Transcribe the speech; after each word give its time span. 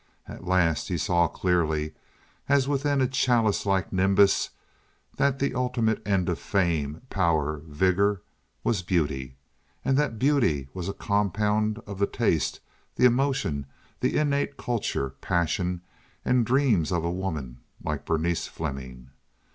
At 0.27 0.47
last 0.47 0.87
he 0.87 0.97
saw 0.97 1.27
clearly, 1.27 1.93
as 2.49 2.67
within 2.67 3.01
a 3.01 3.07
chalice 3.07 3.67
like 3.67 3.93
nimbus, 3.93 4.49
that 5.17 5.37
the 5.37 5.53
ultimate 5.53 6.01
end 6.07 6.27
of 6.27 6.39
fame, 6.39 7.03
power, 7.11 7.61
vigor 7.67 8.23
was 8.63 8.81
beauty, 8.81 9.35
and 9.85 9.95
that 9.97 10.17
beauty 10.17 10.67
was 10.73 10.89
a 10.89 10.93
compound 10.93 11.83
of 11.85 11.99
the 11.99 12.07
taste, 12.07 12.61
the 12.95 13.05
emotion, 13.05 13.67
the 13.99 14.17
innate 14.17 14.57
culture, 14.57 15.11
passion, 15.21 15.81
and 16.25 16.47
dreams 16.47 16.91
of 16.91 17.05
a 17.05 17.11
woman 17.11 17.59
like 17.83 18.03
Berenice 18.03 18.47
Fleming. 18.47 19.11